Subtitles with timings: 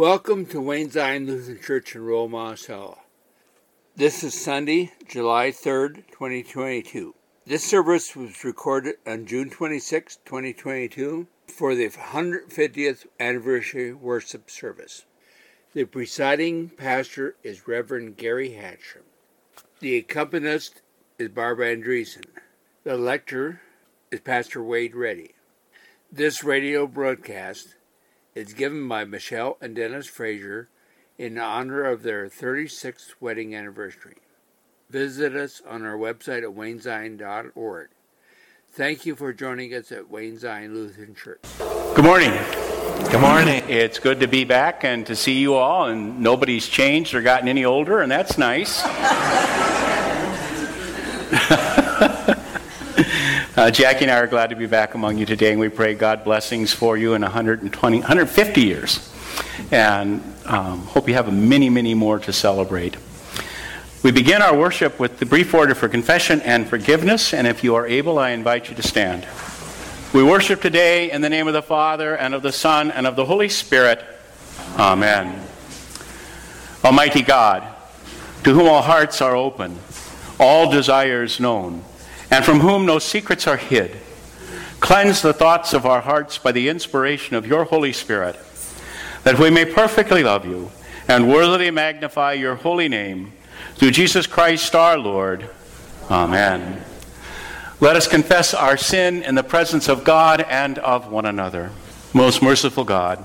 [0.00, 3.00] Welcome to Wayne Zion Lutheran Church in Royal Monticello.
[3.94, 7.14] This is Sunday, July 3rd, 2022.
[7.44, 15.04] This service was recorded on June 26, 2022, for the 150th anniversary worship service.
[15.74, 19.02] The presiding pastor is Reverend Gary Hatcham.
[19.80, 20.80] The accompanist
[21.18, 22.24] is Barbara Andreessen.
[22.84, 23.60] The lecturer
[24.10, 25.34] is Pastor Wade Reddy.
[26.10, 27.74] This radio broadcast
[28.34, 30.68] is given by Michelle and Dennis Frazier
[31.18, 34.16] in honor of their 36th wedding anniversary.
[34.88, 37.88] Visit us on our website at waynezion.org.
[38.72, 41.42] Thank you for joining us at Wayne Zion Lutheran Church.
[41.58, 42.32] Good morning.
[43.10, 43.62] Good morning.
[43.68, 47.48] It's good to be back and to see you all, and nobody's changed or gotten
[47.48, 48.82] any older, and that's nice.
[53.60, 55.92] Uh, Jackie and I are glad to be back among you today, and we pray
[55.92, 59.12] God blessings for you in 120, 150 years.
[59.70, 62.96] And um, hope you have many, many more to celebrate.
[64.02, 67.74] We begin our worship with the brief order for confession and forgiveness, and if you
[67.74, 69.28] are able, I invite you to stand.
[70.14, 73.14] We worship today in the name of the Father, and of the Son, and of
[73.14, 74.02] the Holy Spirit.
[74.78, 75.38] Amen.
[76.82, 77.62] Almighty God,
[78.44, 79.78] to whom all hearts are open,
[80.38, 81.84] all desires known,
[82.30, 83.96] and from whom no secrets are hid.
[84.80, 88.38] Cleanse the thoughts of our hearts by the inspiration of your Holy Spirit,
[89.24, 90.70] that we may perfectly love you
[91.08, 93.32] and worthily magnify your holy name
[93.74, 95.50] through Jesus Christ our Lord.
[96.10, 96.82] Amen.
[97.80, 101.70] Let us confess our sin in the presence of God and of one another.
[102.12, 103.24] Most merciful God,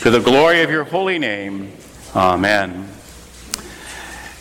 [0.00, 1.72] to the glory of your holy name.
[2.14, 2.88] Amen.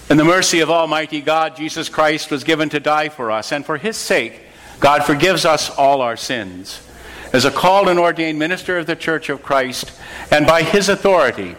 [0.08, 3.66] In the mercy of Almighty God, Jesus Christ was given to die for us, and
[3.66, 4.40] for his sake,
[4.80, 6.88] God forgives us all our sins.
[7.34, 9.92] As a called and ordained minister of the Church of Christ,
[10.32, 11.56] and by his authority,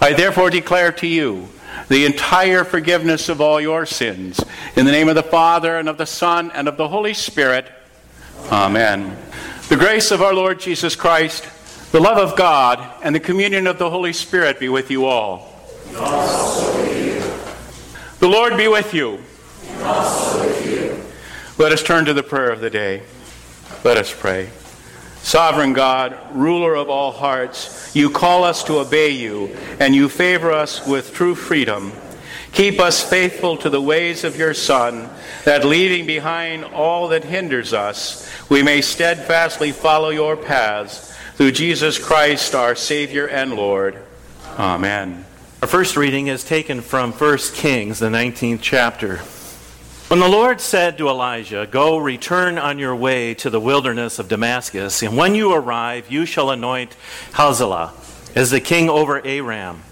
[0.00, 1.48] I therefore declare to you
[1.88, 4.44] the entire forgiveness of all your sins.
[4.74, 7.70] In the name of the Father, and of the Son, and of the Holy Spirit.
[8.50, 9.16] Amen.
[9.68, 11.48] The grace of our Lord Jesus Christ
[11.96, 15.50] the love of God and the communion of the Holy Spirit be with you all.
[18.18, 19.18] The Lord be with you.
[21.56, 23.02] Let us turn to the prayer of the day.
[23.82, 24.50] Let us pray.
[25.22, 30.52] Sovereign God, ruler of all hearts, you call us to obey you, and you favor
[30.52, 31.92] us with true freedom.
[32.52, 35.08] Keep us faithful to the ways of your Son,
[35.46, 41.98] that leaving behind all that hinders us, we may steadfastly follow your paths through Jesus
[41.98, 44.02] Christ, our Savior and Lord.
[44.58, 45.26] Amen.
[45.60, 49.18] Our first reading is taken from 1 Kings, the 19th chapter.
[50.08, 54.28] When the Lord said to Elijah, Go, return on your way to the wilderness of
[54.28, 56.96] Damascus, and when you arrive, you shall anoint
[57.34, 57.92] Hazael
[58.34, 59.82] as the king over Aram.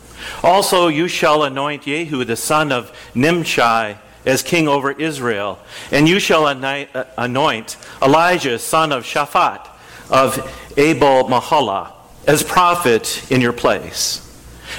[0.42, 5.58] Also, you shall anoint Jehu, the son of Nimshi, as king over Israel,
[5.90, 9.68] and you shall uh, anoint Elisha, son of Shaphat
[10.10, 11.92] of Abel-meholah
[12.26, 14.20] as prophet in your place.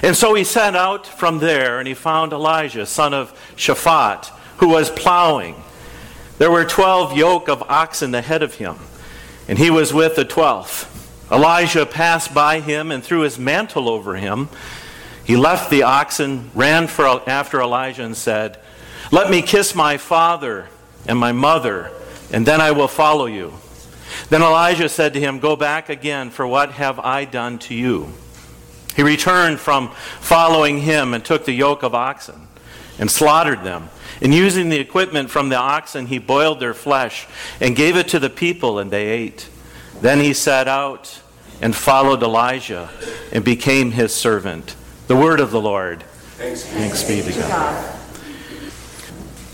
[0.01, 4.25] And so he set out from there and he found Elisha, son of Shaphat,
[4.57, 5.56] who was plowing.
[6.38, 8.75] There were twelve yoke of oxen ahead of him,
[9.47, 10.91] and he was with the twelfth.
[11.31, 14.50] Elijah passed by him and threw his mantle over him.
[15.23, 18.59] He left the oxen, ran for, after Elijah, and said,
[19.12, 20.67] Let me kiss my father
[21.07, 21.89] and my mother,
[22.31, 23.53] and then I will follow you.
[24.29, 28.09] Then Elijah said to him, Go back again, for what have I done to you?
[28.95, 29.89] He returned from
[30.21, 32.47] following him and took the yoke of oxen
[32.97, 33.89] and slaughtered them.
[34.21, 37.27] And using the equipment from the oxen, he boiled their flesh
[37.59, 39.50] and gave it to the people, and they ate.
[40.01, 41.21] Then he set out
[41.62, 42.89] and followed Elijah
[43.31, 44.75] and became his servant.
[45.07, 46.03] The word of the Lord.
[46.38, 48.00] Thanks, Thanks be to God.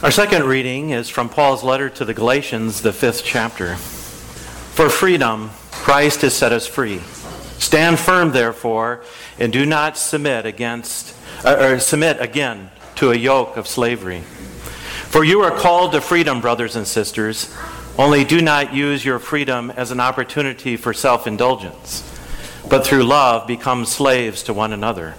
[0.03, 3.77] Our second reading is from Paul's letter to the Galatians, the fifth chapter.
[4.81, 7.01] For freedom, Christ has set us free.
[7.59, 9.03] Stand firm, therefore,
[9.37, 14.21] and do not submit against uh, or submit again to a yoke of slavery.
[15.11, 17.55] For you are called to freedom, brothers and sisters.
[17.95, 22.01] Only do not use your freedom as an opportunity for self indulgence,
[22.67, 25.11] but through love become slaves to one another.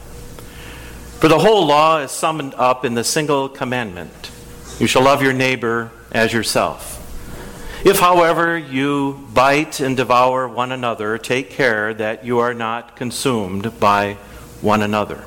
[1.20, 4.32] For the whole law is summed up in the single commandment
[4.80, 6.91] you shall love your neighbor as yourself.
[7.84, 13.80] If, however, you bite and devour one another, take care that you are not consumed
[13.80, 14.14] by
[14.60, 15.24] one another.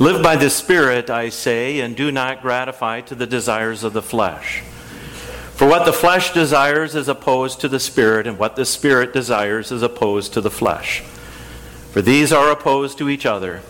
[0.00, 4.02] Live by the Spirit, I say, and do not gratify to the desires of the
[4.02, 4.62] flesh.
[5.54, 9.70] For what the flesh desires is opposed to the Spirit, and what the Spirit desires
[9.70, 11.00] is opposed to the flesh.
[11.92, 13.62] For these are opposed to each other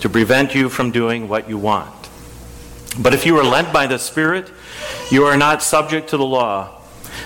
[0.00, 2.10] to prevent you from doing what you want.
[2.98, 4.50] But if you are led by the Spirit,
[5.10, 6.82] you are not subject to the law.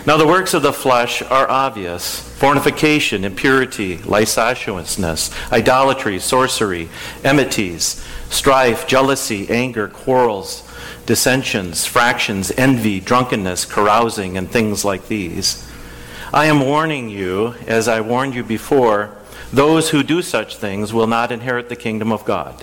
[0.06, 6.88] Now, the works of the flesh are obvious fornication, impurity, licentiousness, idolatry, sorcery,
[7.22, 10.66] enmities, strife, jealousy, anger, quarrels
[11.10, 15.68] dissensions, fractions, envy, drunkenness, carousing, and things like these.
[16.32, 19.16] I am warning you, as I warned you before,
[19.52, 22.62] those who do such things will not inherit the kingdom of God.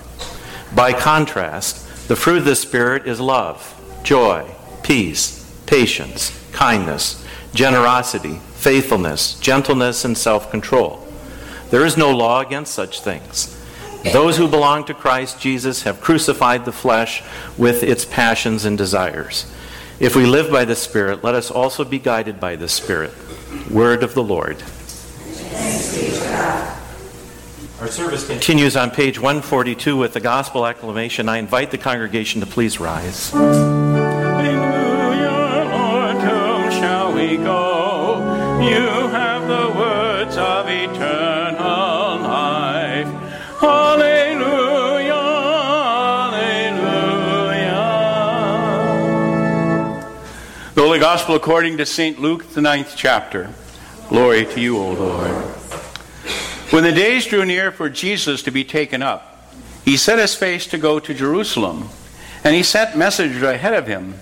[0.73, 3.73] By contrast, the fruit of the Spirit is love,
[4.03, 4.49] joy,
[4.81, 7.23] peace, patience, kindness,
[7.53, 11.07] generosity, faithfulness, gentleness, and self control.
[11.69, 13.53] There is no law against such things.
[14.11, 17.21] Those who belong to Christ Jesus have crucified the flesh
[17.57, 19.45] with its passions and desires.
[19.99, 23.13] If we live by the Spirit, let us also be guided by the Spirit.
[23.69, 24.63] Word of the Lord.
[27.79, 31.29] Our service continues on page 142 with the gospel acclamation.
[31.29, 33.31] I invite the congregation to please rise.
[38.67, 43.07] You have the words of eternal life.
[43.61, 45.13] Hallelujah,
[46.33, 46.83] hallelujah.
[50.75, 52.19] The Holy Gospel according to St.
[52.19, 53.53] Luke, the ninth chapter.
[54.09, 55.31] Glory to you, O Lord.
[56.71, 59.49] When the days drew near for Jesus to be taken up,
[59.85, 61.87] he set his face to go to Jerusalem,
[62.43, 64.15] and he sent messengers ahead of him.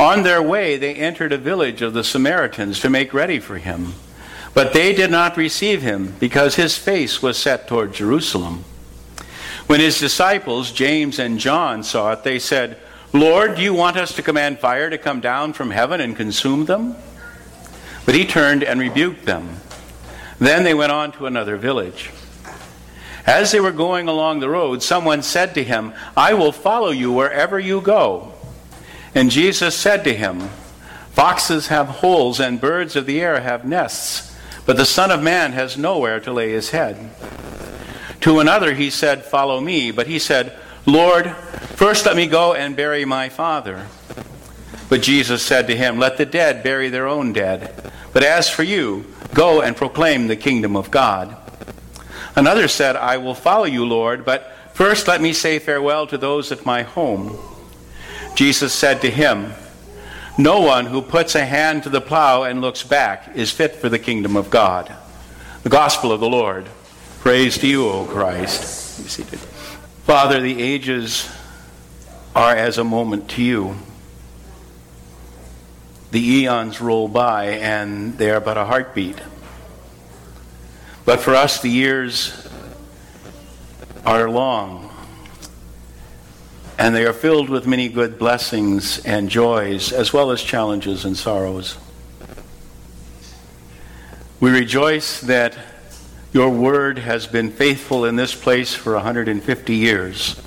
[0.00, 3.92] On their way, they entered a village of the Samaritans to make ready for him.
[4.54, 8.64] But they did not receive him, because his face was set toward Jerusalem.
[9.66, 12.78] When his disciples, James and John, saw it, they said,
[13.12, 16.64] Lord, do you want us to command fire to come down from heaven and consume
[16.64, 16.96] them?
[18.06, 19.56] But he turned and rebuked them.
[20.38, 22.10] Then they went on to another village.
[23.26, 27.12] As they were going along the road, someone said to him, I will follow you
[27.12, 28.32] wherever you go.
[29.14, 30.48] And Jesus said to him,
[31.12, 34.34] Foxes have holes and birds of the air have nests,
[34.64, 37.10] but the Son of Man has nowhere to lay his head.
[38.20, 39.90] To another he said, Follow me.
[39.90, 41.30] But he said, Lord,
[41.76, 43.86] first let me go and bury my father.
[44.88, 47.92] But Jesus said to him, Let the dead bury their own dead.
[48.12, 51.36] But as for you, go and proclaim the kingdom of God.
[52.36, 56.52] Another said, I will follow you, Lord, but first let me say farewell to those
[56.52, 57.38] at my home.
[58.40, 59.52] Jesus said to him,
[60.38, 63.90] No one who puts a hand to the plow and looks back is fit for
[63.90, 64.90] the kingdom of God.
[65.62, 66.66] The gospel of the Lord.
[67.18, 69.02] Praise to you, O Christ.
[69.02, 69.38] Be seated.
[69.40, 71.30] Father, the ages
[72.34, 73.76] are as a moment to you.
[76.10, 79.20] The eons roll by, and they are but a heartbeat.
[81.04, 82.48] But for us, the years
[84.06, 84.79] are long,
[86.80, 91.14] and they are filled with many good blessings and joys, as well as challenges and
[91.14, 91.76] sorrows.
[94.40, 95.58] We rejoice that
[96.32, 100.40] your word has been faithful in this place for 150 years,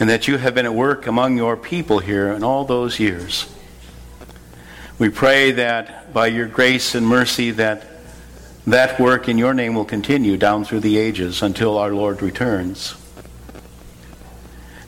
[0.00, 3.46] and that you have been at work among your people here in all those years.
[4.98, 7.86] We pray that by your grace and mercy that
[8.66, 12.94] that work in your name will continue down through the ages until our Lord returns.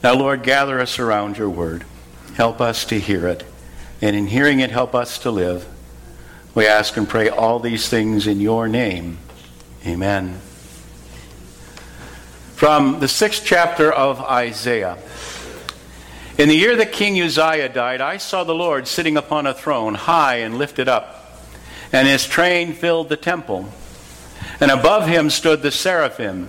[0.02, 1.85] Now, Lord, gather us around your word.
[2.35, 3.45] Help us to hear it.
[4.00, 5.67] And in hearing it, help us to live.
[6.55, 9.19] We ask and pray all these things in your name.
[9.87, 10.40] Amen.
[12.55, 14.99] From the sixth chapter of Isaiah.
[16.38, 19.95] In the year that King Uzziah died, I saw the Lord sitting upon a throne,
[19.95, 21.43] high and lifted up,
[21.93, 23.69] and his train filled the temple.
[24.61, 26.49] And above him stood the seraphim.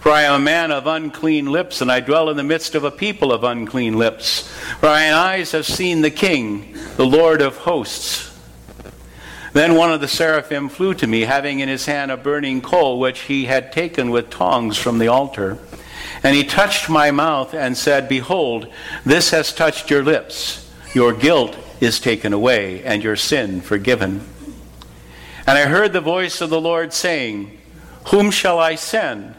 [0.00, 2.84] For I am a man of unclean lips, and I dwell in the midst of
[2.84, 4.48] a people of unclean lips.
[4.80, 8.26] For mine eyes have seen the King, the Lord of hosts.
[9.52, 13.00] Then one of the seraphim flew to me, having in his hand a burning coal,
[13.00, 15.58] which he had taken with tongs from the altar.
[16.22, 18.68] And he touched my mouth and said, Behold,
[19.04, 20.70] this has touched your lips.
[20.94, 24.26] Your guilt is taken away, and your sin forgiven.
[25.46, 27.58] And I heard the voice of the Lord saying,
[28.08, 29.36] Whom shall I send?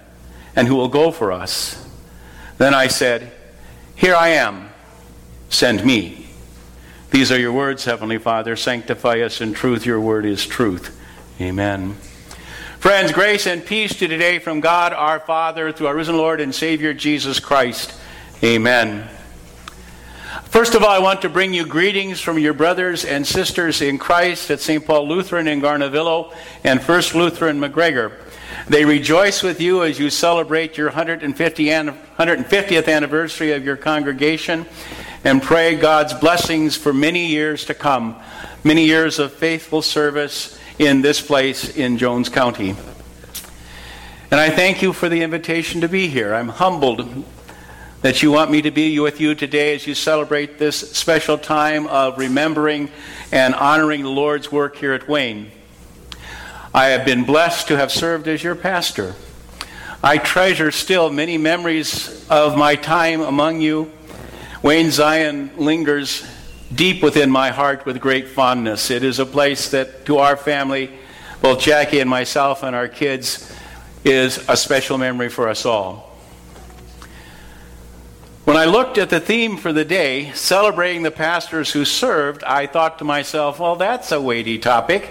[0.57, 1.87] And who will go for us?
[2.57, 3.31] Then I said,
[3.95, 4.69] Here I am.
[5.49, 6.25] Send me.
[7.11, 8.55] These are your words, Heavenly Father.
[8.55, 9.85] Sanctify us in truth.
[9.85, 10.99] Your word is truth.
[11.39, 11.93] Amen.
[12.79, 16.53] Friends, grace and peace to today from God our Father through our risen Lord and
[16.53, 17.93] Savior Jesus Christ.
[18.43, 19.07] Amen.
[20.45, 23.99] First of all, I want to bring you greetings from your brothers and sisters in
[23.99, 24.83] Christ at St.
[24.83, 26.33] Paul Lutheran in Garnavillo
[26.63, 28.26] and First Lutheran McGregor.
[28.69, 34.65] They rejoice with you as you celebrate your 150th anniversary of your congregation
[35.24, 38.21] and pray God's blessings for many years to come,
[38.65, 42.75] many years of faithful service in this place in Jones County.
[44.31, 46.33] And I thank you for the invitation to be here.
[46.33, 47.24] I'm humbled
[48.01, 51.88] that you want me to be with you today as you celebrate this special time
[51.88, 52.89] of remembering
[53.31, 55.51] and honoring the Lord's work here at Wayne.
[56.77, 59.15] I have been blessed to have served as your pastor.
[60.03, 63.91] I treasure still many memories of my time among you
[64.62, 66.24] Wayne Zion lingers
[66.72, 68.91] deep within my heart with great fondness.
[68.91, 70.91] It is a place that, to our family,
[71.41, 73.51] both Jackie and myself and our kids,
[74.03, 76.15] is a special memory for us all.
[78.46, 82.67] When I looked at the theme for the day, celebrating the pastors who served, I
[82.67, 85.10] thought to myself, well, that's a weighty topic.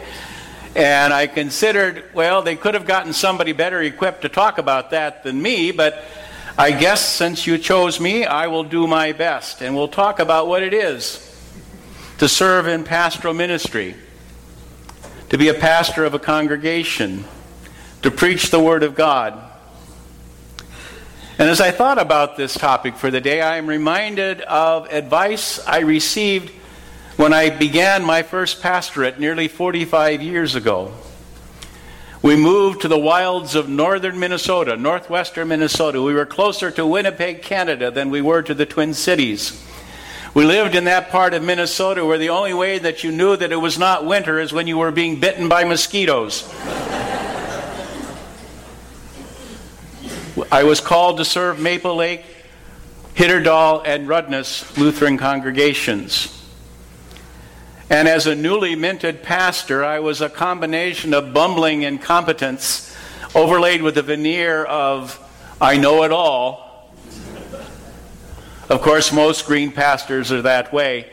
[0.77, 5.23] And I considered, well, they could have gotten somebody better equipped to talk about that
[5.23, 6.05] than me, but
[6.59, 9.63] I guess since you chose me, I will do my best.
[9.63, 11.23] And we'll talk about what it is
[12.19, 13.95] to serve in pastoral ministry,
[15.31, 17.25] to be a pastor of a congregation,
[18.03, 19.33] to preach the Word of God.
[21.39, 25.59] And as I thought about this topic for the day, I am reminded of advice
[25.67, 26.53] I received
[27.17, 30.93] when I began my first pastorate nearly 45 years ago.
[32.21, 36.03] We moved to the wilds of northern Minnesota, northwestern Minnesota.
[36.03, 39.63] We were closer to Winnipeg, Canada than we were to the Twin Cities.
[40.35, 43.53] We lived in that part of Minnesota where the only way that you knew that
[43.53, 46.47] it was not winter is when you were being bitten by mosquitoes.
[50.53, 52.25] I was called to serve Maple Lake,
[53.15, 56.46] Hitterdal, and Rudness Lutheran congregations.
[57.89, 62.95] And as a newly minted pastor, I was a combination of bumbling incompetence
[63.33, 65.23] overlaid with a veneer of
[65.61, 66.91] I know it all.
[68.69, 71.09] Of course, most green pastors are that way.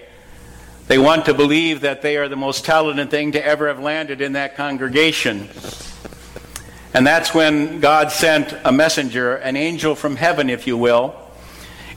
[0.88, 4.20] They want to believe that they are the most talented thing to ever have landed
[4.20, 5.50] in that congregation.
[6.96, 11.16] And that's when God sent a messenger, an angel from heaven, if you will,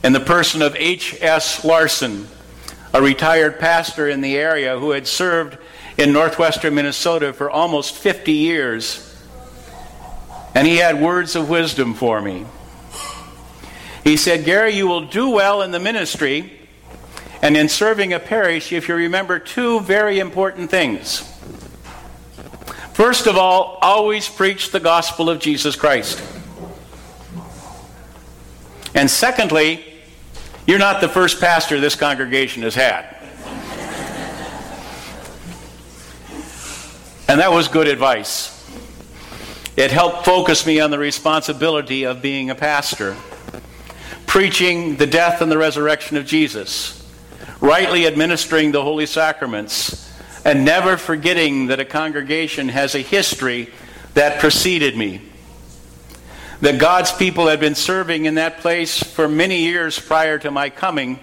[0.03, 1.65] in the person of H.S.
[1.65, 2.27] Larson
[2.93, 5.57] a retired pastor in the area who had served
[5.97, 9.03] in northwestern Minnesota for almost 50 years.
[10.53, 12.45] And he had words of wisdom for me.
[14.03, 16.53] He said, Gary, you will do well in the ministry
[17.41, 21.21] and in serving a parish if you remember two very important things.
[22.93, 26.23] First of all, always preach the gospel of Jesus Christ.
[28.95, 29.96] And secondly,
[30.67, 33.15] you're not the first pastor this congregation has had.
[37.29, 38.53] And that was good advice.
[39.77, 43.15] It helped focus me on the responsibility of being a pastor,
[44.25, 47.09] preaching the death and the resurrection of Jesus,
[47.61, 53.71] rightly administering the holy sacraments, and never forgetting that a congregation has a history
[54.15, 55.26] that preceded me
[56.61, 60.69] that God's people had been serving in that place for many years prior to my
[60.69, 61.19] coming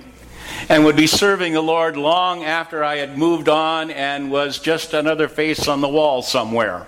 [0.69, 4.95] and would be serving the Lord long after I had moved on and was just
[4.95, 6.87] another face on the wall somewhere.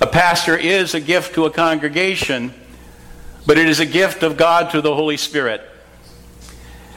[0.00, 2.54] A pastor is a gift to a congregation,
[3.46, 5.62] but it is a gift of God through the Holy Spirit.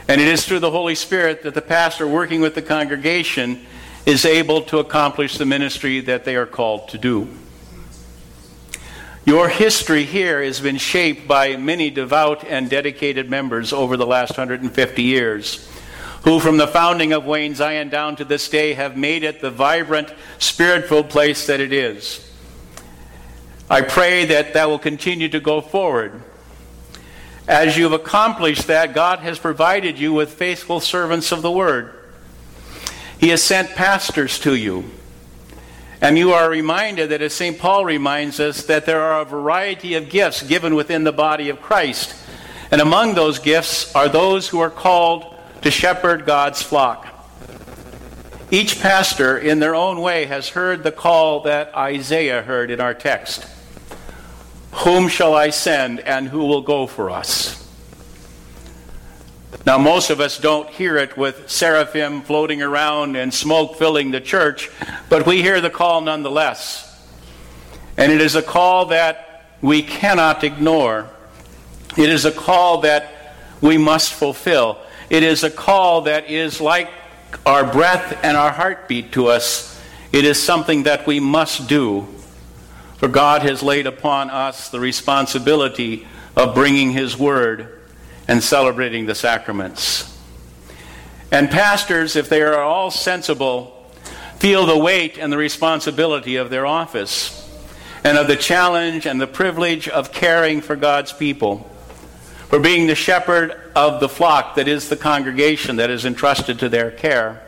[0.08, 3.66] And it is through the Holy Spirit that the pastor working with the congregation
[4.06, 7.30] is able to accomplish the ministry that they are called to do.
[9.24, 14.32] Your history here has been shaped by many devout and dedicated members over the last
[14.32, 15.70] 150 years,
[16.24, 19.52] who, from the founding of Wayne Zion down to this day, have made it the
[19.52, 22.28] vibrant, spirit filled place that it is.
[23.70, 26.20] I pray that that will continue to go forward.
[27.48, 31.94] As you've accomplished that, God has provided you with faithful servants of the word.
[33.20, 34.90] He has sent pastors to you.
[36.02, 37.60] And you are reminded that, as St.
[37.60, 41.62] Paul reminds us, that there are a variety of gifts given within the body of
[41.62, 42.16] Christ.
[42.72, 47.08] And among those gifts are those who are called to shepherd God's flock.
[48.50, 52.94] Each pastor, in their own way, has heard the call that Isaiah heard in our
[52.94, 53.46] text
[54.72, 57.61] Whom shall I send, and who will go for us?
[59.64, 64.20] Now, most of us don't hear it with seraphim floating around and smoke filling the
[64.22, 64.72] church,
[65.08, 66.88] but we hear the call nonetheless.
[67.96, 71.08] And it is a call that we cannot ignore.
[71.96, 74.80] It is a call that we must fulfill.
[75.12, 76.90] It is a call that is like
[77.46, 79.80] our breath and our heartbeat to us.
[80.12, 82.08] It is something that we must do.
[82.98, 87.81] For God has laid upon us the responsibility of bringing His Word
[88.32, 90.18] and celebrating the sacraments.
[91.34, 93.86] And pastors, if they are all sensible,
[94.38, 97.38] feel the weight and the responsibility of their office
[98.06, 101.70] and of the challenge and the privilege of caring for God's people,
[102.48, 106.70] for being the shepherd of the flock that is the congregation that is entrusted to
[106.70, 107.42] their care.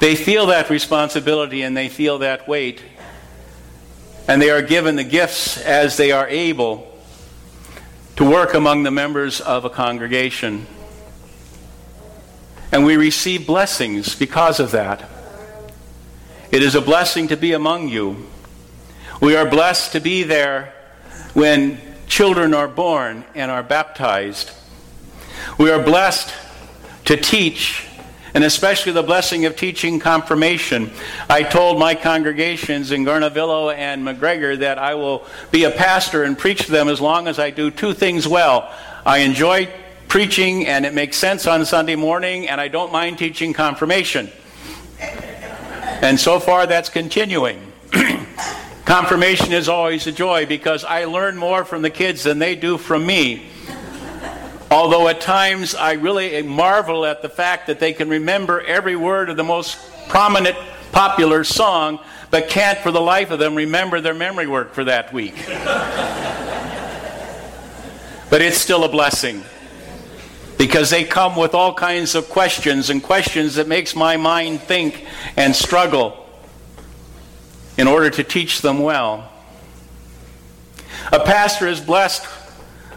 [0.00, 2.82] They feel that responsibility and they feel that weight.
[4.28, 6.95] And they are given the gifts as they are able
[8.16, 10.66] to work among the members of a congregation.
[12.72, 15.08] And we receive blessings because of that.
[16.50, 18.26] It is a blessing to be among you.
[19.20, 20.72] We are blessed to be there
[21.34, 24.50] when children are born and are baptized.
[25.58, 26.32] We are blessed
[27.06, 27.86] to teach
[28.36, 30.90] and especially the blessing of teaching confirmation.
[31.26, 36.36] I told my congregations in Garnavillo and McGregor that I will be a pastor and
[36.36, 38.70] preach to them as long as I do two things well.
[39.06, 39.70] I enjoy
[40.08, 44.30] preaching and it makes sense on Sunday morning, and I don't mind teaching confirmation.
[45.00, 47.72] And so far, that's continuing.
[48.84, 52.76] confirmation is always a joy because I learn more from the kids than they do
[52.76, 53.46] from me.
[54.70, 59.30] Although at times I really marvel at the fact that they can remember every word
[59.30, 60.56] of the most prominent
[60.90, 62.00] popular song,
[62.30, 65.36] but can't for the life of them remember their memory work for that week.
[68.30, 69.44] but it's still a blessing
[70.58, 75.06] because they come with all kinds of questions and questions that makes my mind think
[75.36, 76.26] and struggle
[77.76, 79.30] in order to teach them well.
[81.12, 82.26] A pastor is blessed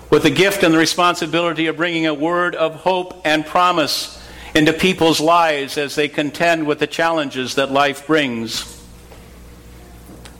[0.10, 4.16] with the gift and the responsibility of bringing a word of hope and promise
[4.56, 8.76] into people's lives as they contend with the challenges that life brings.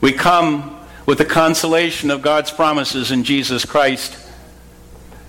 [0.00, 4.16] We come with the consolation of God's promises in Jesus Christ.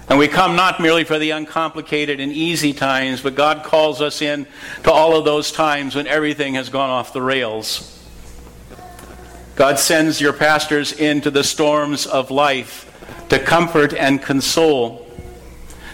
[0.09, 4.21] And we come not merely for the uncomplicated and easy times, but God calls us
[4.21, 4.47] in
[4.83, 7.97] to all of those times when everything has gone off the rails.
[9.55, 12.90] God sends your pastors into the storms of life
[13.31, 15.07] to comfort and console,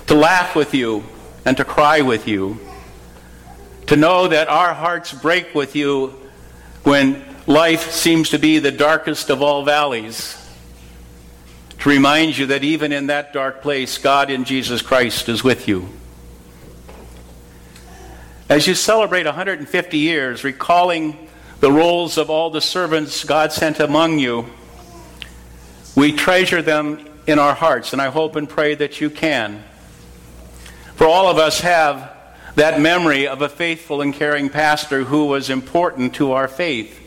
[0.07, 1.03] to laugh with you
[1.45, 2.57] and to cry with you,
[3.85, 6.07] to know that our hearts break with you
[6.81, 10.35] when life seems to be the darkest of all valleys,
[11.77, 15.67] to remind you that even in that dark place, God in Jesus Christ is with
[15.67, 15.87] you.
[18.49, 24.17] As you celebrate 150 years, recalling the roles of all the servants God sent among
[24.17, 24.47] you,
[25.95, 29.63] we treasure them in our hearts, and I hope and pray that you can.
[30.95, 32.11] For all of us have
[32.55, 36.99] that memory of a faithful and caring pastor who was important to our faith,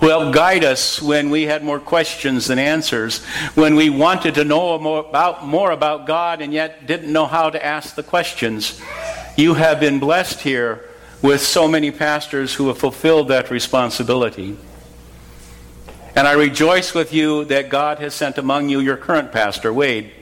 [0.00, 4.44] who helped guide us when we had more questions than answers, when we wanted to
[4.44, 8.80] know more about, more about God and yet didn't know how to ask the questions.
[9.36, 10.88] You have been blessed here
[11.20, 14.56] with so many pastors who have fulfilled that responsibility.
[16.14, 20.12] And I rejoice with you that God has sent among you your current pastor, Wade.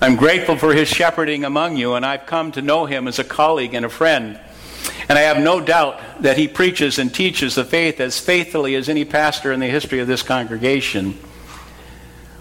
[0.00, 3.24] I'm grateful for his shepherding among you, and I've come to know him as a
[3.24, 4.40] colleague and a friend.
[5.08, 8.88] And I have no doubt that he preaches and teaches the faith as faithfully as
[8.88, 11.18] any pastor in the history of this congregation.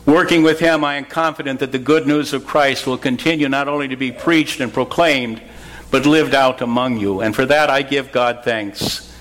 [0.06, 3.68] Working with him, I am confident that the good news of Christ will continue not
[3.68, 5.42] only to be preached and proclaimed,
[5.92, 7.22] but lived out among you.
[7.22, 9.12] And for that, I give God thanks.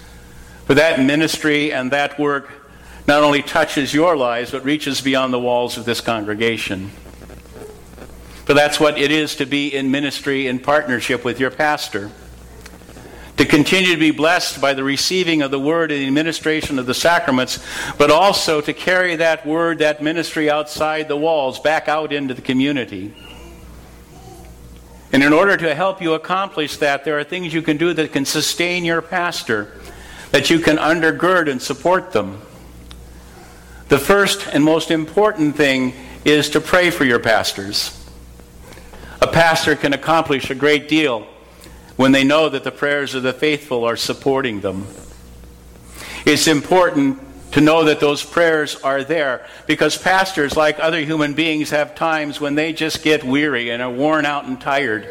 [0.66, 2.63] For that ministry and that work
[3.06, 6.90] not only touches your lives, but reaches beyond the walls of this congregation.
[8.46, 12.10] For that's what it is to be in ministry in partnership with your pastor.
[13.36, 16.86] to continue to be blessed by the receiving of the word and the administration of
[16.86, 17.58] the sacraments,
[17.98, 22.42] but also to carry that word, that ministry outside the walls, back out into the
[22.42, 23.12] community.
[25.12, 28.12] And in order to help you accomplish that, there are things you can do that
[28.12, 29.80] can sustain your pastor,
[30.30, 32.40] that you can undergird and support them.
[33.88, 35.92] The first and most important thing
[36.24, 38.00] is to pray for your pastors.
[39.20, 41.26] A pastor can accomplish a great deal
[41.96, 44.86] when they know that the prayers of the faithful are supporting them.
[46.24, 47.20] It's important
[47.52, 52.40] to know that those prayers are there because pastors, like other human beings, have times
[52.40, 55.06] when they just get weary and are worn out and tired.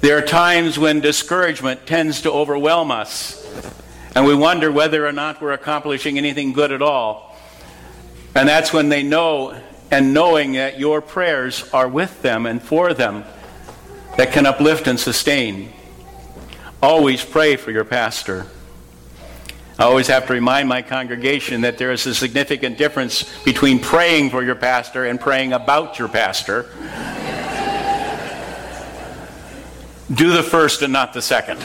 [0.00, 3.41] There are times when discouragement tends to overwhelm us,
[4.14, 7.36] and we wonder whether or not we're accomplishing anything good at all.
[8.34, 9.58] And that's when they know,
[9.90, 13.24] and knowing that your prayers are with them and for them,
[14.16, 15.72] that can uplift and sustain.
[16.82, 18.46] Always pray for your pastor.
[19.78, 24.30] I always have to remind my congregation that there is a significant difference between praying
[24.30, 26.66] for your pastor and praying about your pastor.
[30.12, 31.64] Do the first and not the second.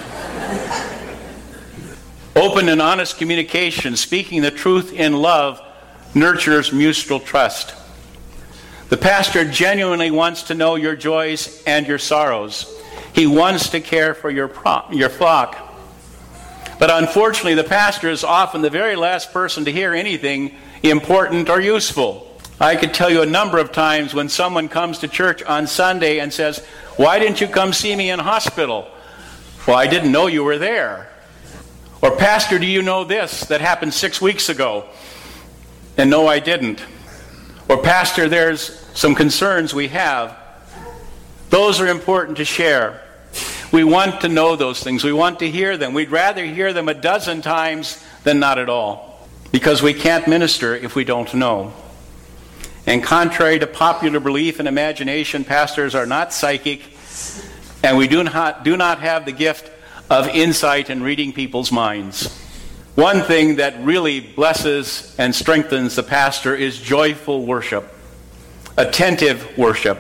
[2.37, 5.59] Open and honest communication, speaking the truth in love,
[6.13, 7.73] nurtures mutual trust.
[8.89, 12.71] The pastor genuinely wants to know your joys and your sorrows.
[13.13, 14.51] He wants to care for your,
[14.91, 15.57] your flock.
[16.77, 21.59] But unfortunately, the pastor is often the very last person to hear anything important or
[21.59, 22.39] useful.
[22.59, 26.19] I could tell you a number of times when someone comes to church on Sunday
[26.19, 26.63] and says,
[26.97, 28.87] Why didn't you come see me in hospital?
[29.67, 31.09] Well, I didn't know you were there.
[32.01, 34.85] Or, Pastor, do you know this that happened six weeks ago?
[35.97, 36.83] And no, I didn't.
[37.67, 40.37] Or, Pastor, there's some concerns we have.
[41.49, 43.01] Those are important to share.
[43.71, 45.03] We want to know those things.
[45.03, 45.93] We want to hear them.
[45.93, 49.27] We'd rather hear them a dozen times than not at all.
[49.51, 51.73] Because we can't minister if we don't know.
[52.85, 56.81] And contrary to popular belief and imagination, pastors are not psychic,
[57.83, 59.69] and we do not, do not have the gift
[60.09, 62.43] of insight in reading people's minds.
[62.95, 67.93] One thing that really blesses and strengthens the pastor is joyful worship,
[68.75, 69.99] attentive worship.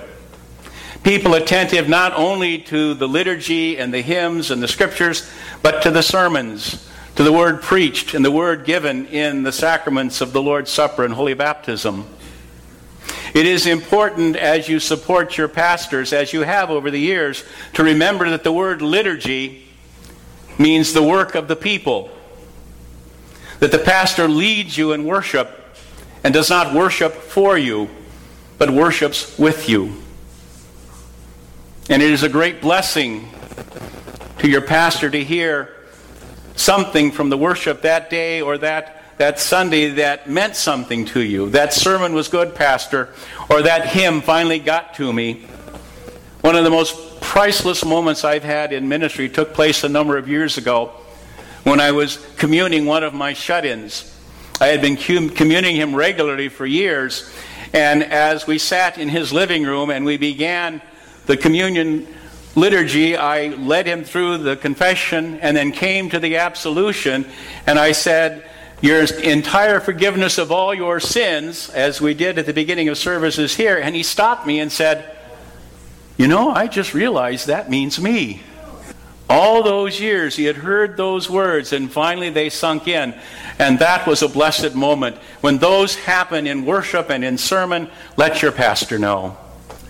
[1.03, 5.29] People attentive not only to the liturgy and the hymns and the scriptures,
[5.61, 10.21] but to the sermons, to the word preached and the word given in the sacraments
[10.21, 12.07] of the Lord's Supper and Holy Baptism.
[13.35, 17.43] It is important as you support your pastors, as you have over the years,
[17.73, 19.66] to remember that the word liturgy
[20.57, 22.09] means the work of the people
[23.59, 25.49] that the pastor leads you in worship
[26.23, 27.89] and does not worship for you,
[28.57, 29.95] but worships with you.
[31.89, 33.29] And it is a great blessing
[34.39, 35.73] to your pastor to hear
[36.55, 41.49] something from the worship that day or that, that Sunday that meant something to you.
[41.51, 43.09] That sermon was good, Pastor,
[43.49, 45.45] or that hymn finally got to me.
[46.41, 50.29] One of the most priceless moments I've had in ministry took place a number of
[50.29, 50.91] years ago
[51.65, 54.17] when I was communing one of my shut ins.
[54.61, 57.29] I had been communing him regularly for years,
[57.73, 60.81] and as we sat in his living room and we began
[61.25, 62.07] the communion
[62.55, 67.25] liturgy, I led him through the confession and then came to the absolution,
[67.67, 72.53] and I said, Your entire forgiveness of all your sins, as we did at the
[72.53, 73.77] beginning of services here.
[73.77, 75.16] And he stopped me and said,
[76.17, 78.41] You know, I just realized that means me.
[79.29, 83.13] All those years he had heard those words, and finally they sunk in.
[83.59, 85.17] And that was a blessed moment.
[85.41, 89.37] When those happen in worship and in sermon, let your pastor know.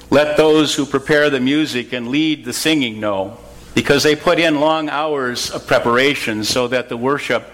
[0.09, 3.37] Let those who prepare the music and lead the singing know.
[3.75, 7.45] Because they put in long hours of preparation so that the worship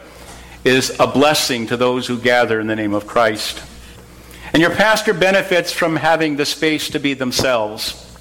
[0.64, 3.62] is a blessing to those who gather in the name of Christ.
[4.54, 8.12] And your pastor benefits from having the space to be themselves.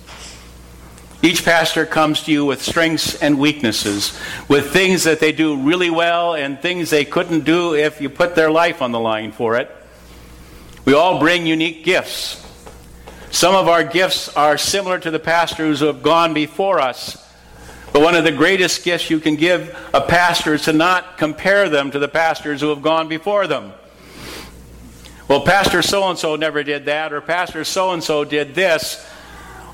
[1.22, 5.88] Each pastor comes to you with strengths and weaknesses, with things that they do really
[5.88, 9.56] well and things they couldn't do if you put their life on the line for
[9.56, 9.70] it.
[10.84, 12.44] We all bring unique gifts.
[13.30, 17.16] Some of our gifts are similar to the pastors who have gone before us.
[17.92, 21.68] But one of the greatest gifts you can give a pastor is to not compare
[21.68, 23.72] them to the pastors who have gone before them.
[25.28, 29.06] Well, Pastor so and so never did that, or Pastor so and so did this.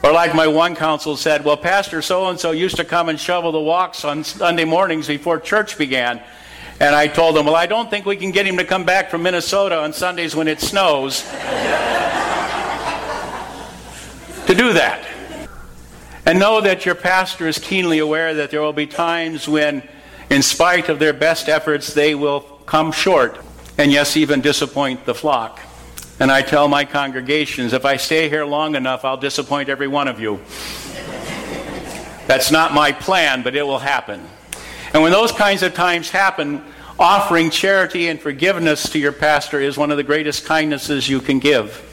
[0.02, 3.18] Or like my one counsel said, well, Pastor so and so used to come and
[3.18, 6.22] shovel the walks on Sunday mornings before church began.
[6.80, 9.10] And I told him, well, I don't think we can get him to come back
[9.10, 11.22] from Minnesota on Sundays when it snows
[14.46, 15.04] to do that.
[16.24, 19.82] And know that your pastor is keenly aware that there will be times when,
[20.30, 23.38] in spite of their best efforts, they will come short
[23.76, 25.58] and, yes, even disappoint the flock.
[26.20, 30.08] And I tell my congregations, if I stay here long enough, I'll disappoint every one
[30.08, 30.40] of you.
[32.26, 34.26] That's not my plan, but it will happen.
[34.92, 36.64] And when those kinds of times happen,
[36.98, 41.38] offering charity and forgiveness to your pastor is one of the greatest kindnesses you can
[41.38, 41.84] give.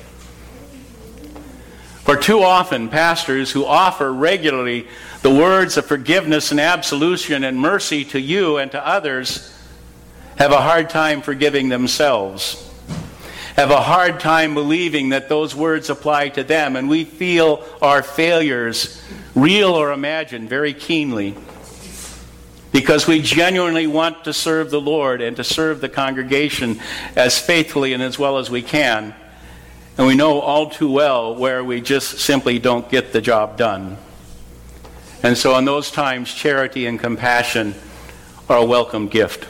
[2.04, 4.88] For too often, pastors who offer regularly
[5.22, 9.52] the words of forgiveness and absolution and mercy to you and to others
[10.38, 12.70] have a hard time forgiving themselves,
[13.56, 18.04] have a hard time believing that those words apply to them, and we feel our
[18.04, 19.02] failures,
[19.34, 21.36] real or imagined, very keenly
[22.76, 26.78] because we genuinely want to serve the Lord and to serve the congregation
[27.16, 29.16] as faithfully and as well as we can.
[29.98, 33.96] And we know all too well where we just simply don't get the job done.
[35.24, 37.76] And so, in those times, charity and compassion
[38.50, 39.48] are a welcome gift.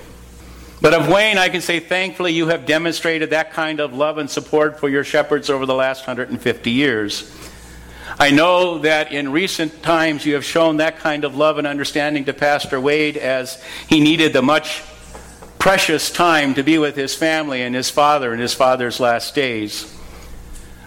[0.85, 4.29] But of Wayne, I can say thankfully you have demonstrated that kind of love and
[4.29, 7.35] support for your shepherds over the last 150 years.
[8.19, 12.25] I know that in recent times you have shown that kind of love and understanding
[12.25, 14.83] to Pastor Wade as he needed the much
[15.57, 19.91] precious time to be with his family and his father in his father's last days.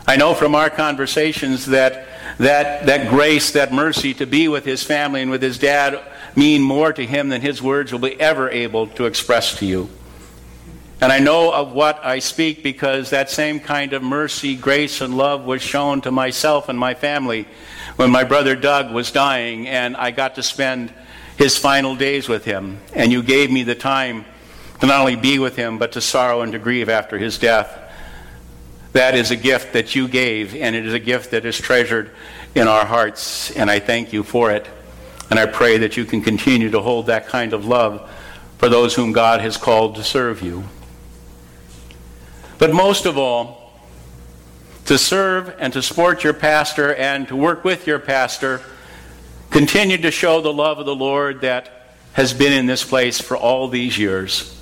[0.06, 2.06] I know from our conversations that
[2.38, 6.00] that, that grace, that mercy to be with his family and with his dad
[6.38, 9.90] mean more to him than his words will be ever able to express to you.
[11.00, 15.16] And I know of what I speak because that same kind of mercy, grace, and
[15.16, 17.46] love was shown to myself and my family
[17.96, 20.92] when my brother Doug was dying and I got to spend
[21.36, 22.80] his final days with him.
[22.94, 24.24] And you gave me the time
[24.80, 27.76] to not only be with him, but to sorrow and to grieve after his death.
[28.92, 32.10] That is a gift that you gave, and it is a gift that is treasured
[32.54, 34.66] in our hearts, and I thank you for it.
[35.30, 38.10] And I pray that you can continue to hold that kind of love
[38.58, 40.64] for those whom God has called to serve you.
[42.58, 43.72] But most of all,
[44.86, 48.62] to serve and to support your pastor and to work with your pastor,
[49.50, 53.36] continue to show the love of the Lord that has been in this place for
[53.36, 54.54] all these years.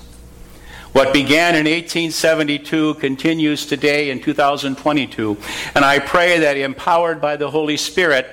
[0.92, 5.36] What began in 1872 continues today in 2022.
[5.74, 8.26] And I pray that empowered by the Holy Spirit,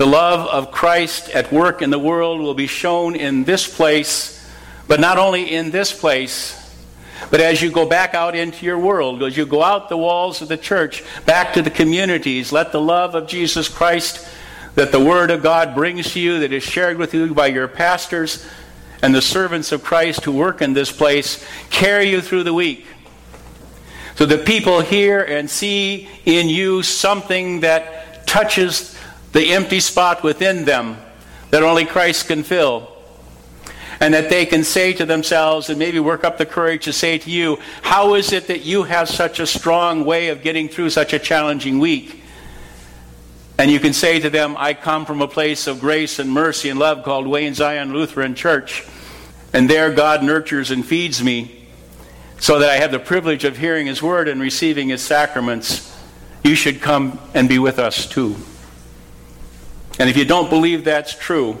[0.00, 4.50] the love of Christ at work in the world will be shown in this place,
[4.88, 6.56] but not only in this place,
[7.30, 10.40] but as you go back out into your world, as you go out the walls
[10.40, 14.26] of the church, back to the communities, let the love of Jesus Christ
[14.74, 17.68] that the Word of God brings to you, that is shared with you by your
[17.68, 18.48] pastors
[19.02, 22.86] and the servants of Christ who work in this place, carry you through the week.
[24.14, 28.96] So that people hear and see in you something that touches
[29.32, 30.96] the empty spot within them
[31.50, 32.90] that only Christ can fill
[34.00, 37.18] and that they can say to themselves and maybe work up the courage to say
[37.18, 40.90] to you, How is it that you have such a strong way of getting through
[40.90, 42.22] such a challenging week?
[43.58, 46.70] And you can say to them, I come from a place of grace and mercy
[46.70, 48.86] and love called Wayne Zion Lutheran Church.
[49.52, 51.66] And there God nurtures and feeds me
[52.38, 55.94] so that I have the privilege of hearing His word and receiving His sacraments.
[56.42, 58.36] You should come and be with us too.
[60.00, 61.58] And if you don't believe that's true,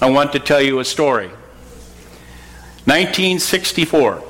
[0.00, 1.26] I want to tell you a story.
[2.84, 4.22] 1964.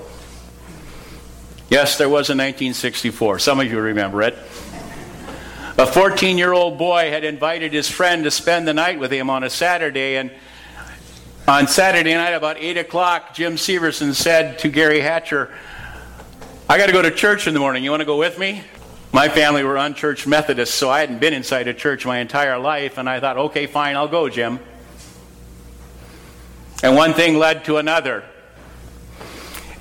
[1.69, 3.38] Yes, there was a 1964.
[3.41, 4.38] Some of you remember it.
[5.77, 9.29] A 14 year old boy had invited his friend to spend the night with him
[9.29, 10.31] on a Saturday, and
[11.47, 15.51] on Saturday night, about 8 o'clock, Jim Severson said to Gary Hatcher,
[16.71, 17.85] I got to go to church in the morning.
[17.85, 18.65] You want to go with me?
[19.14, 22.96] My family were unchurched Methodists, so I hadn't been inside a church my entire life,
[22.96, 24.59] and I thought, okay, fine, I'll go, Jim.
[26.83, 28.25] And one thing led to another.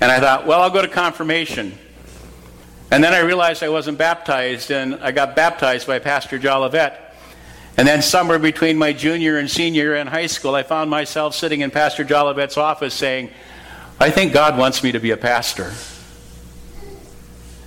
[0.02, 1.78] And I thought, well, I'll go to confirmation.
[2.90, 6.98] And then I realized I wasn't baptized, and I got baptized by Pastor Jolivet.
[7.78, 11.62] And then somewhere between my junior and senior in high school, I found myself sitting
[11.62, 13.30] in Pastor Jolivet's office saying,
[13.98, 15.72] I think God wants me to be a pastor.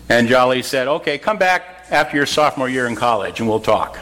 [0.09, 3.97] And Jolly said, okay, come back after your sophomore year in college and we'll talk.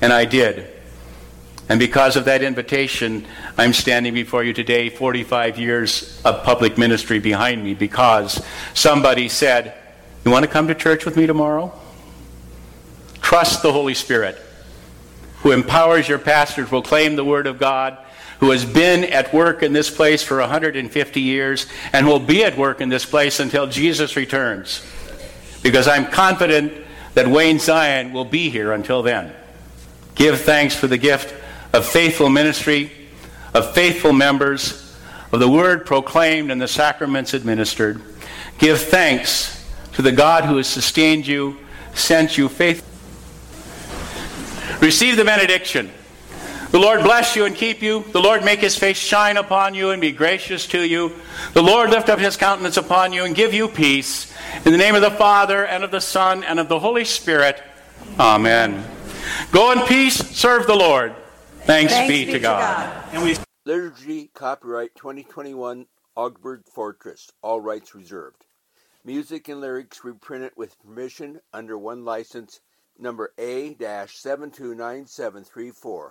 [0.00, 0.68] And I did.
[1.68, 3.26] And because of that invitation,
[3.58, 8.42] I'm standing before you today, 45 years of public ministry behind me, because
[8.72, 9.74] somebody said,
[10.24, 11.78] You want to come to church with me tomorrow?
[13.20, 14.38] Trust the Holy Spirit,
[15.40, 17.98] who empowers your pastor to proclaim the Word of God,
[18.40, 22.56] who has been at work in this place for 150 years, and will be at
[22.56, 24.82] work in this place until Jesus returns.
[25.62, 26.72] Because I'm confident
[27.14, 29.32] that Wayne Zion will be here until then.
[30.14, 31.34] Give thanks for the gift
[31.72, 32.90] of faithful ministry,
[33.54, 34.96] of faithful members,
[35.32, 38.00] of the word proclaimed and the sacraments administered.
[38.58, 41.58] Give thanks to the God who has sustained you,
[41.94, 42.84] sent you faith.
[44.80, 45.90] Receive the benediction.
[46.70, 48.04] The Lord bless you and keep you.
[48.12, 51.14] The Lord make his face shine upon you and be gracious to you.
[51.54, 54.34] The Lord lift up his countenance upon you and give you peace.
[54.66, 57.62] In the name of the Father, and of the Son, and of the Holy Spirit.
[58.20, 58.84] Amen.
[59.50, 61.14] Go in peace, serve the Lord.
[61.60, 63.04] Thanks, Thanks be, to God.
[63.12, 67.30] And we Liturgy copyright 2021 Augsburg Fortress.
[67.42, 68.44] All rights reserved.
[69.04, 72.60] Music and lyrics reprinted with permission under one license
[72.98, 76.10] number A-729734.